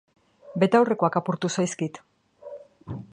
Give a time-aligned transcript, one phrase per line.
[0.63, 2.01] Betaurrekoak apurtu zaizkit